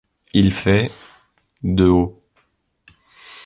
Il 0.33 0.51
fait 0.51 0.89
de 1.61 1.85
haut. 1.85 2.23